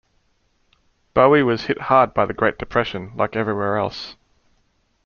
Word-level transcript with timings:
Bowie 1.13 1.43
was 1.43 1.65
hit 1.67 1.79
hard 1.81 2.15
by 2.15 2.25
the 2.25 2.33
Great 2.33 2.57
Depression 2.57 3.11
like 3.15 3.35
everywhere 3.35 3.77
else. 3.77 4.15